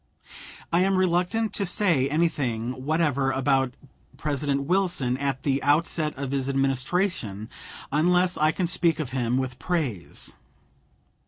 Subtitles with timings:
[0.73, 3.75] I am reluctant to say anything whatever about
[4.17, 7.49] President Wilson at the outset of his Administration
[7.91, 10.37] unless I can speak of him with praise.